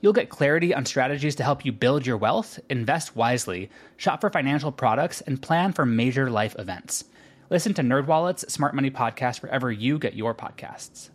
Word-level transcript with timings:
You'll 0.00 0.12
get 0.12 0.28
clarity 0.28 0.74
on 0.74 0.84
strategies 0.84 1.34
to 1.36 1.42
help 1.42 1.64
you 1.64 1.72
build 1.72 2.06
your 2.06 2.16
wealth, 2.16 2.58
invest 2.68 3.16
wisely, 3.16 3.70
shop 3.96 4.20
for 4.20 4.30
financial 4.30 4.72
products, 4.72 5.20
and 5.22 5.40
plan 5.40 5.72
for 5.72 5.86
major 5.86 6.30
life 6.30 6.54
events. 6.58 7.04
Listen 7.50 7.74
to 7.74 7.82
NerdWallet's 7.82 8.52
Smart 8.52 8.74
Money 8.74 8.90
Podcast 8.90 9.42
wherever 9.42 9.70
you 9.70 9.98
get 9.98 10.14
your 10.14 10.34
podcasts. 10.34 11.10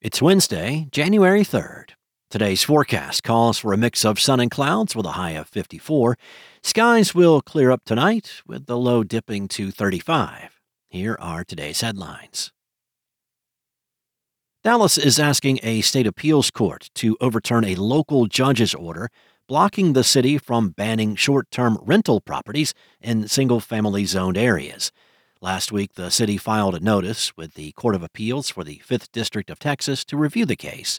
It's 0.00 0.22
Wednesday, 0.22 0.88
January 0.90 1.42
3rd. 1.42 1.90
Today's 2.30 2.62
forecast 2.62 3.22
calls 3.22 3.58
for 3.58 3.72
a 3.72 3.78
mix 3.78 4.04
of 4.04 4.20
sun 4.20 4.40
and 4.40 4.50
clouds 4.50 4.94
with 4.94 5.06
a 5.06 5.12
high 5.12 5.30
of 5.30 5.48
54. 5.48 6.18
Skies 6.62 7.14
will 7.14 7.40
clear 7.40 7.70
up 7.70 7.84
tonight 7.84 8.42
with 8.46 8.66
the 8.66 8.76
low 8.76 9.02
dipping 9.02 9.48
to 9.48 9.70
35. 9.70 10.60
Here 10.90 11.16
are 11.20 11.44
today's 11.44 11.80
headlines. 11.80 12.52
Dallas 14.64 14.98
is 14.98 15.20
asking 15.20 15.60
a 15.62 15.82
state 15.82 16.06
appeals 16.06 16.50
court 16.50 16.90
to 16.94 17.16
overturn 17.20 17.64
a 17.64 17.76
local 17.76 18.26
judge's 18.26 18.74
order 18.74 19.08
blocking 19.46 19.92
the 19.92 20.02
city 20.02 20.36
from 20.36 20.70
banning 20.70 21.14
short 21.14 21.48
term 21.52 21.78
rental 21.80 22.20
properties 22.20 22.74
in 23.00 23.28
single 23.28 23.60
family 23.60 24.04
zoned 24.04 24.36
areas. 24.36 24.90
Last 25.40 25.70
week, 25.70 25.94
the 25.94 26.10
city 26.10 26.36
filed 26.36 26.74
a 26.74 26.80
notice 26.80 27.36
with 27.36 27.54
the 27.54 27.70
Court 27.72 27.94
of 27.94 28.02
Appeals 28.02 28.50
for 28.50 28.64
the 28.64 28.82
5th 28.84 29.12
District 29.12 29.48
of 29.48 29.60
Texas 29.60 30.04
to 30.06 30.16
review 30.16 30.44
the 30.44 30.56
case. 30.56 30.98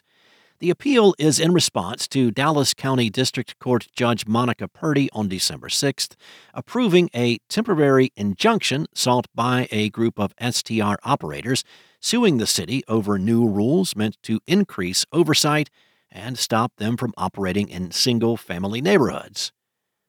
The 0.60 0.70
appeal 0.70 1.14
is 1.18 1.38
in 1.38 1.52
response 1.52 2.08
to 2.08 2.30
Dallas 2.30 2.72
County 2.72 3.10
District 3.10 3.58
Court 3.58 3.88
Judge 3.94 4.26
Monica 4.26 4.68
Purdy 4.68 5.10
on 5.12 5.28
December 5.28 5.68
6th 5.68 6.16
approving 6.54 7.10
a 7.14 7.38
temporary 7.50 8.10
injunction 8.16 8.86
sought 8.94 9.26
by 9.34 9.68
a 9.70 9.90
group 9.90 10.18
of 10.18 10.34
STR 10.40 10.94
operators 11.02 11.62
suing 12.00 12.38
the 12.38 12.46
city 12.46 12.82
over 12.88 13.18
new 13.18 13.46
rules 13.46 13.94
meant 13.94 14.16
to 14.24 14.40
increase 14.46 15.04
oversight 15.12 15.70
and 16.10 16.38
stop 16.38 16.72
them 16.76 16.96
from 16.96 17.14
operating 17.16 17.68
in 17.68 17.90
single 17.90 18.36
family 18.36 18.80
neighborhoods. 18.80 19.52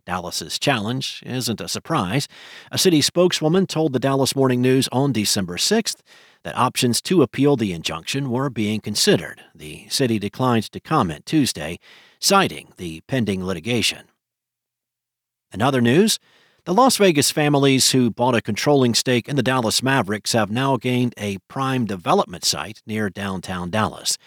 Dallas's 0.06 0.58
challenge 0.58 1.22
isn't 1.26 1.62
a 1.62 1.68
surprise. 1.68 2.28
A 2.72 2.78
city 2.78 3.02
spokeswoman 3.02 3.68
told 3.68 3.94
the 3.94 4.00
Dallas 4.00 4.36
Morning 4.36 4.62
News 4.62 4.90
on 4.92 5.12
December 5.12 5.58
6th 5.58 5.98
that 6.44 6.58
options 6.58 7.02
to 7.04 7.22
appeal 7.22 7.56
the 7.56 7.72
injunction 7.72 8.32
were 8.32 8.50
being 8.50 8.80
considered. 8.80 9.42
The 9.54 9.88
city 9.90 10.18
declined 10.18 10.72
to 10.72 10.80
comment 10.80 11.26
Tuesday, 11.26 11.78
citing 12.20 12.74
the 12.78 13.02
pending 13.02 13.46
litigation. 13.46 14.08
In 15.54 15.62
other 15.62 15.82
news, 15.82 16.18
the 16.66 16.74
Las 16.76 16.98
Vegas 16.98 17.32
families 17.32 17.92
who 17.92 18.12
bought 18.12 18.36
a 18.36 18.42
controlling 18.42 18.94
stake 18.94 19.28
in 19.28 19.36
the 19.36 19.42
Dallas 19.42 19.82
Mavericks 19.82 20.34
have 20.34 20.52
now 20.52 20.78
gained 20.78 21.16
a 21.18 21.40
prime 21.48 21.86
development 21.86 22.46
site 22.46 22.84
near 22.86 23.10
downtown 23.10 23.72
Dallas. 23.72 24.18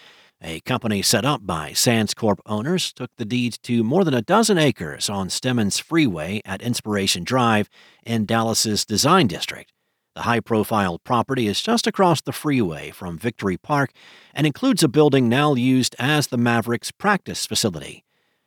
A 0.41 0.59
company 0.61 1.01
set 1.01 1.23
up 1.23 1.45
by 1.45 1.71
Sands 1.71 2.13
Corp 2.13 2.41
owners 2.45 2.91
took 2.91 3.09
the 3.17 3.23
deed 3.23 3.57
to 3.63 3.85
more 3.85 4.03
than 4.03 4.13
a 4.13 4.21
dozen 4.21 4.57
acres 4.57 5.09
on 5.09 5.29
Stemmons 5.29 5.79
Freeway 5.79 6.41
at 6.43 6.61
Inspiration 6.61 7.23
Drive 7.23 7.69
in 8.05 8.25
Dallas's 8.25 8.85
design 8.85 9.27
district. 9.27 9.71
The 10.13 10.23
high 10.23 10.41
profile 10.41 10.99
property 10.99 11.47
is 11.47 11.61
just 11.61 11.87
across 11.87 12.21
the 12.21 12.31
freeway 12.33 12.91
from 12.91 13.17
Victory 13.17 13.57
Park 13.57 13.91
and 14.33 14.45
includes 14.45 14.83
a 14.83 14.89
building 14.89 15.29
now 15.29 15.53
used 15.55 15.95
as 15.99 16.27
the 16.27 16.37
Mavericks 16.37 16.91
practice 16.91 17.45
facility. 17.45 18.04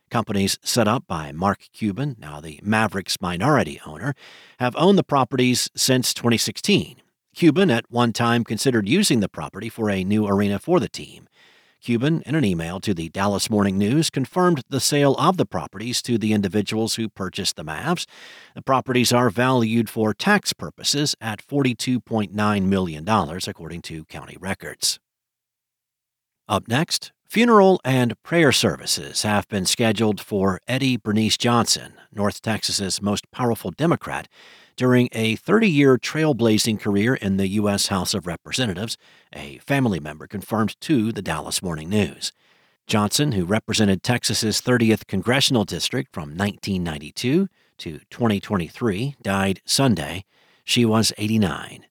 Companies 0.09 0.57
set 0.63 0.87
up 0.87 1.05
by 1.07 1.31
Mark 1.31 1.67
Cuban, 1.71 2.15
now 2.19 2.41
the 2.41 2.59
Mavericks 2.63 3.17
minority 3.21 3.79
owner, 3.85 4.15
have 4.59 4.75
owned 4.75 4.97
the 4.97 5.03
properties 5.03 5.69
since 5.75 6.13
2016. 6.13 6.97
Cuban 7.35 7.69
at 7.69 7.89
one 7.91 8.11
time 8.11 8.43
considered 8.43 8.89
using 8.89 9.19
the 9.19 9.29
property 9.29 9.69
for 9.69 9.89
a 9.89 10.03
new 10.03 10.27
arena 10.27 10.57
for 10.57 10.79
the 10.79 10.89
team. 10.89 11.27
Cuban, 11.81 12.21
in 12.25 12.35
an 12.35 12.43
email 12.43 12.79
to 12.81 12.93
the 12.93 13.07
Dallas 13.09 13.49
Morning 13.49 13.77
News, 13.77 14.09
confirmed 14.09 14.63
the 14.67 14.81
sale 14.81 15.15
of 15.15 15.37
the 15.37 15.45
properties 15.45 16.01
to 16.01 16.17
the 16.17 16.33
individuals 16.33 16.95
who 16.95 17.07
purchased 17.07 17.55
the 17.55 17.63
Mavs. 17.63 18.05
The 18.53 18.61
properties 18.61 19.13
are 19.13 19.29
valued 19.29 19.89
for 19.89 20.13
tax 20.13 20.51
purposes 20.51 21.15
at 21.21 21.45
$42.9 21.45 22.63
million, 22.63 23.07
according 23.07 23.81
to 23.83 24.05
county 24.05 24.37
records. 24.41 24.99
Up 26.49 26.67
next, 26.67 27.13
Funeral 27.29 27.79
and 27.85 28.19
prayer 28.23 28.51
services 28.51 29.21
have 29.21 29.47
been 29.49 29.63
scheduled 29.63 30.19
for 30.19 30.59
Eddie 30.67 30.97
Bernice 30.97 31.37
Johnson, 31.37 31.93
North 32.11 32.41
Texas's 32.41 33.03
most 33.03 33.29
powerful 33.29 33.69
Democrat, 33.69 34.27
during 34.75 35.09
a 35.11 35.35
30 35.35 35.69
year 35.69 35.99
trailblazing 35.99 36.79
career 36.79 37.13
in 37.13 37.37
the 37.37 37.47
U.S. 37.49 37.85
House 37.85 38.15
of 38.15 38.25
Representatives, 38.25 38.97
a 39.31 39.59
family 39.59 39.99
member 39.99 40.25
confirmed 40.25 40.75
to 40.81 41.11
the 41.11 41.21
Dallas 41.21 41.61
Morning 41.61 41.87
News. 41.87 42.31
Johnson, 42.87 43.33
who 43.33 43.45
represented 43.45 44.01
Texas's 44.01 44.59
30th 44.59 45.05
congressional 45.05 45.65
district 45.65 46.11
from 46.11 46.29
1992 46.29 47.47
to 47.77 47.99
2023, 48.09 49.17
died 49.21 49.61
Sunday. 49.65 50.25
She 50.63 50.83
was 50.83 51.13
89. 51.19 51.85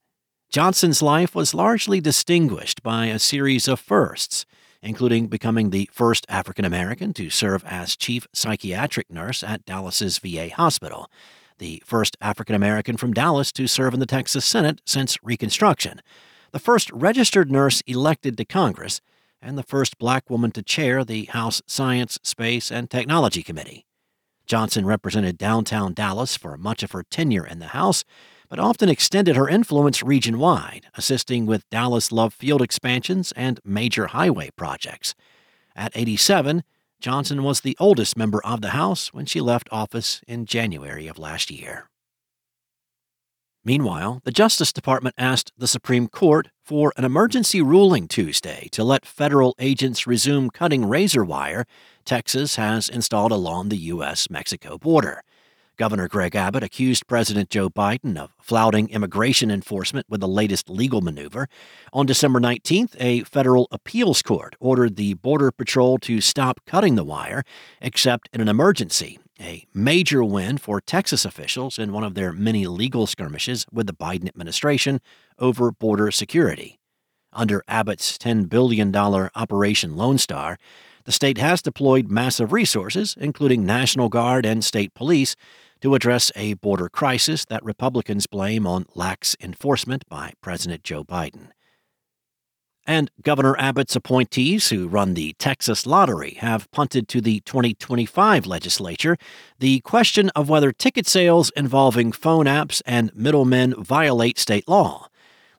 Johnson's 0.51 1.01
life 1.01 1.37
was 1.37 1.55
largely 1.55 2.01
distinguished 2.01 2.83
by 2.83 3.07
a 3.07 3.21
series 3.21 3.69
of 3.69 3.79
firsts 3.79 4.45
including 4.83 5.27
becoming 5.27 5.71
the 5.71 5.89
first 5.93 6.27
African 6.29 6.65
American 6.65 7.13
to 7.15 7.31
serve 7.31 7.65
as 7.65 7.97
chief 7.97 8.27
psychiatric 8.33 9.11
nurse 9.11 9.43
at 9.43 9.65
Dallas's 9.65 10.19
VA 10.19 10.51
hospital, 10.51 11.11
the 11.59 11.83
first 11.85 12.17
African 12.21 12.55
American 12.55 12.97
from 12.97 13.13
Dallas 13.13 13.53
to 13.53 13.67
serve 13.67 13.95
in 13.95 14.01
the 14.01 14.07
Texas 14.07 14.45
Senate 14.45 14.81
since 14.87 15.19
Reconstruction, 15.23 16.01
the 16.53 16.59
first 16.59 16.91
registered 16.93 17.51
nurse 17.51 17.83
elected 17.87 18.37
to 18.37 18.45
Congress, 18.45 19.01
and 19.43 19.57
the 19.57 19.63
first 19.63 19.99
black 19.99 20.31
woman 20.31 20.51
to 20.53 20.63
chair 20.63 21.05
the 21.05 21.25
House 21.27 21.63
Science, 21.67 22.19
Space, 22.23 22.71
and 22.73 22.91
Technology 22.91 23.43
Committee. 23.43 23.87
Johnson 24.47 24.87
represented 24.87 25.37
downtown 25.37 25.93
Dallas 25.93 26.37
for 26.37 26.57
much 26.57 26.83
of 26.83 26.93
her 26.93 27.03
tenure 27.03 27.47
in 27.47 27.59
the 27.59 27.69
House 27.69 28.05
but 28.49 28.59
often 28.59 28.89
extended 28.89 29.37
her 29.37 29.49
influence 29.49 30.03
region 30.03 30.39
wide, 30.39 30.87
assisting 30.95 31.47
with 31.47 31.69
Dallas 31.71 32.11
Love 32.11 32.33
Field 32.33 32.63
expansions 32.63 33.33
and 33.33 33.61
major 33.65 34.09
highway 34.09 34.51
projects. 34.57 35.15
At 35.77 35.93
87, 35.95 36.65
Johnson 37.01 37.45
was 37.45 37.61
the 37.61 37.77
oldest 37.79 38.17
member 38.17 38.45
of 38.45 38.61
the 38.61 38.71
House 38.71 39.13
when 39.13 39.27
she 39.27 39.41
left 39.41 39.69
office 39.71 40.21
in 40.27 40.47
January 40.47 41.07
of 41.07 41.19
last 41.19 41.51
year. 41.51 41.89
Meanwhile, 43.65 44.23
the 44.25 44.33
Justice 44.33 44.73
Department 44.73 45.15
asked 45.19 45.53
the 45.57 45.69
Supreme 45.69 46.09
Court 46.09 46.49
for 46.65 46.93
an 46.97 47.05
emergency 47.05 47.61
ruling 47.61 48.09
Tuesday 48.09 48.69
to 48.73 48.83
let 48.83 49.05
federal 49.05 49.55
agents 49.59 50.07
resume 50.07 50.49
cutting 50.51 50.87
razor 50.87 51.25
wire 51.25 51.67
Texas 52.05 52.57
has 52.57 52.89
installed 52.89 53.33
along 53.33 53.69
the 53.69 53.77
U.S. 53.93 54.31
Mexico 54.31 54.79
border. 54.79 55.23
Governor 55.79 56.09
Greg 56.09 56.35
Abbott 56.35 56.65
accused 56.65 57.07
President 57.07 57.51
Joe 57.51 57.71
Biden 57.71 58.19
of 58.19 58.35
flouting 58.41 58.91
immigration 58.91 59.49
enforcement 59.49 60.07
with 60.09 60.21
the 60.21 60.27
latest 60.27 60.69
legal 60.69 61.01
maneuver. 61.01 61.49
On 61.93 62.05
December 62.05 62.41
19th, 62.41 62.97
a 62.99 63.23
federal 63.23 63.69
appeals 63.71 64.21
court 64.21 64.57
ordered 64.59 64.97
the 64.97 65.15
Border 65.15 65.53
Patrol 65.53 65.97
to 65.99 66.21
stop 66.21 66.61
cutting 66.67 66.97
the 66.97 67.05
wire, 67.05 67.45
except 67.81 68.29
in 68.33 68.41
an 68.41 68.49
emergency, 68.49 69.21
a 69.41 69.67
major 69.73 70.25
win 70.25 70.59
for 70.59 70.81
Texas 70.81 71.25
officials 71.25 71.79
in 71.79 71.93
one 71.93 72.03
of 72.03 72.15
their 72.15 72.33
many 72.33 72.67
legal 72.67 73.07
skirmishes 73.07 73.65
with 73.73 73.87
the 73.87 73.95
Biden 73.95 74.27
administration 74.27 75.01
over 75.39 75.71
border 75.71 76.11
security. 76.11 76.81
Under 77.33 77.63
Abbott's 77.69 78.19
$10 78.19 78.49
billion 78.49 78.93
Operation 78.97 79.97
Lone 79.97 80.19
Star, 80.19 80.59
the 81.05 81.13
state 81.13 81.39
has 81.39 81.63
deployed 81.63 82.11
massive 82.11 82.53
resources, 82.53 83.17
including 83.19 83.65
National 83.65 84.09
Guard 84.09 84.45
and 84.45 84.65
state 84.65 84.93
police, 84.93 85.37
to 85.81 85.95
address 85.95 86.33
a 86.35 86.55
border 86.55 86.89
crisis 86.89 87.45
that 87.47 87.65
Republicans 87.65 88.27
blame 88.27 88.67
on 88.67 88.87
lax 88.95 89.37
enforcement 89.41 90.09
by 90.09 90.33
President 90.41 90.83
Joe 90.83 91.05
Biden. 91.05 91.49
And 92.87 93.11
Governor 93.23 93.55
Abbott's 93.59 93.95
appointees, 93.97 94.71
who 94.71 94.89
run 94.89 95.13
the 95.13 95.35
Texas 95.35 95.85
Lottery, 95.85 96.39
have 96.39 96.71
punted 96.71 97.07
to 97.09 97.21
the 97.21 97.41
2025 97.41 98.47
legislature 98.47 99.19
the 99.59 99.81
question 99.81 100.31
of 100.31 100.49
whether 100.49 100.73
ticket 100.73 101.07
sales 101.07 101.51
involving 101.51 102.13
phone 102.13 102.47
apps 102.47 102.81
and 102.87 103.15
middlemen 103.15 103.75
violate 103.75 104.39
state 104.39 104.67
law. 104.67 105.09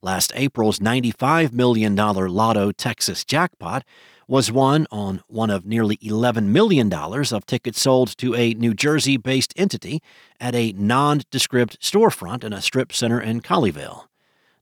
Last 0.01 0.31
April's 0.33 0.80
$95 0.80 1.54
million 1.54 1.95
Lotto 1.95 2.71
Texas 2.71 3.24
jackpot 3.24 3.83
was 4.30 4.52
won 4.52 4.86
on 4.92 5.24
one 5.28 5.50
of 5.50 5.66
nearly 5.66 5.98
$11 5.98 6.46
million 6.46 6.94
of 6.94 7.46
tickets 7.48 7.81
sold 7.81 8.16
to 8.16 8.36
a 8.36 8.54
New 8.54 8.76
Jersey 8.76 9.18
based 9.18 9.52
entity 9.58 10.04
at 10.40 10.54
a 10.54 10.72
nondescript 10.74 11.81
storefront 11.81 12.44
in 12.44 12.54
a 12.54 12.62
strip 12.62 12.94
center 12.94 13.20
in 13.20 13.42
Colleyville. 13.42 14.06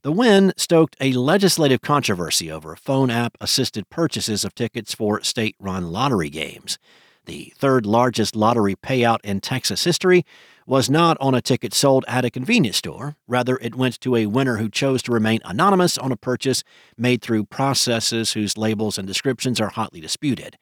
The 0.03 0.13
win 0.13 0.53
stoked 0.55 0.95
a 1.01 1.11
legislative 1.11 1.81
controversy 1.81 2.49
over 2.49 2.77
phone 2.77 3.11
app 3.11 3.35
assisted 3.41 3.89
purchases 3.89 4.45
of 4.45 4.55
tickets 4.55 4.95
for 4.95 5.21
state 5.21 5.57
run 5.59 5.91
lottery 5.91 6.29
games. 6.29 6.79
The 7.27 7.53
third 7.57 7.85
largest 7.85 8.35
lottery 8.35 8.75
payout 8.75 9.19
in 9.23 9.41
Texas 9.41 9.83
history 9.83 10.25
was 10.65 10.89
not 10.89 11.17
on 11.19 11.35
a 11.35 11.41
ticket 11.41 11.73
sold 11.73 12.05
at 12.07 12.25
a 12.25 12.31
convenience 12.31 12.77
store. 12.77 13.17
Rather, 13.27 13.57
it 13.57 13.75
went 13.75 13.99
to 14.01 14.15
a 14.15 14.25
winner 14.25 14.57
who 14.57 14.69
chose 14.69 15.03
to 15.03 15.11
remain 15.11 15.41
anonymous 15.45 15.97
on 15.97 16.11
a 16.11 16.17
purchase 16.17 16.63
made 16.97 17.21
through 17.21 17.43
processes 17.43 18.31
whose 18.31 18.57
labels 18.57 18.97
and 18.97 19.07
descriptions 19.07 19.59
are 19.61 19.69
hotly 19.69 19.99
disputed. 19.99 20.57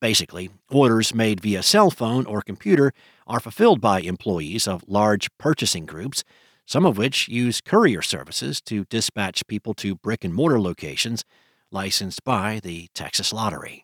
Basically, 0.00 0.50
orders 0.70 1.14
made 1.14 1.40
via 1.40 1.62
cell 1.62 1.90
phone 1.90 2.26
or 2.26 2.42
computer 2.42 2.92
are 3.26 3.40
fulfilled 3.40 3.80
by 3.80 4.00
employees 4.00 4.66
of 4.68 4.84
large 4.86 5.28
purchasing 5.36 5.84
groups 5.84 6.24
some 6.66 6.86
of 6.86 6.96
which 6.96 7.28
use 7.28 7.60
courier 7.60 8.02
services 8.02 8.60
to 8.62 8.84
dispatch 8.86 9.46
people 9.46 9.74
to 9.74 9.96
brick 9.96 10.24
and 10.24 10.34
mortar 10.34 10.60
locations 10.60 11.24
licensed 11.70 12.24
by 12.24 12.60
the 12.62 12.88
Texas 12.94 13.32
Lottery. 13.32 13.83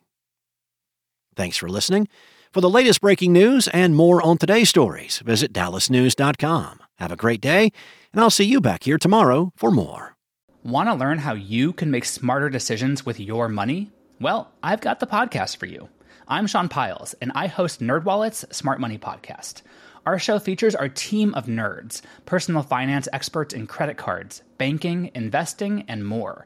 Thanks 1.35 1.57
for 1.57 1.69
listening. 1.69 2.07
For 2.51 2.59
the 2.59 2.69
latest 2.69 2.99
breaking 2.99 3.31
news 3.31 3.67
and 3.69 3.95
more 3.95 4.21
on 4.21 4.37
today's 4.37 4.69
stories, 4.69 5.19
visit 5.19 5.53
dallasnews.com. 5.53 6.79
Have 6.97 7.11
a 7.11 7.15
great 7.15 7.39
day, 7.39 7.71
and 8.11 8.21
I'll 8.21 8.29
see 8.29 8.43
you 8.43 8.59
back 8.59 8.83
here 8.83 8.97
tomorrow 8.97 9.53
for 9.55 9.71
more. 9.71 10.17
Want 10.63 10.89
to 10.89 10.93
learn 10.93 11.19
how 11.19 11.33
you 11.33 11.73
can 11.73 11.89
make 11.89 12.05
smarter 12.05 12.49
decisions 12.49 13.05
with 13.05 13.19
your 13.19 13.47
money? 13.47 13.89
Well, 14.19 14.51
I've 14.61 14.81
got 14.81 14.99
the 14.99 15.07
podcast 15.07 15.57
for 15.57 15.65
you. 15.65 15.89
I'm 16.27 16.45
Sean 16.45 16.69
Pyles, 16.69 17.15
and 17.21 17.31
I 17.33 17.47
host 17.47 17.79
NerdWallet's 17.79 18.55
Smart 18.55 18.79
Money 18.79 18.97
Podcast. 18.97 19.63
Our 20.05 20.19
show 20.19 20.37
features 20.37 20.75
our 20.75 20.89
team 20.89 21.33
of 21.33 21.45
nerds, 21.45 22.01
personal 22.25 22.63
finance 22.63 23.07
experts 23.13 23.53
in 23.53 23.65
credit 23.65 23.97
cards, 23.97 24.43
banking, 24.57 25.09
investing, 25.15 25.85
and 25.87 26.05
more. 26.05 26.45